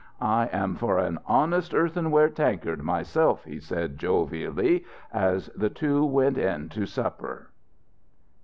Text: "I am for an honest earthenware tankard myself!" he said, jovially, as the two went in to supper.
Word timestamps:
"I 0.19 0.47
am 0.51 0.73
for 0.77 0.97
an 0.97 1.19
honest 1.27 1.75
earthenware 1.75 2.29
tankard 2.29 2.81
myself!" 2.81 3.45
he 3.45 3.59
said, 3.59 3.99
jovially, 3.99 4.83
as 5.13 5.45
the 5.55 5.69
two 5.69 6.03
went 6.03 6.39
in 6.39 6.69
to 6.69 6.87
supper. 6.87 7.51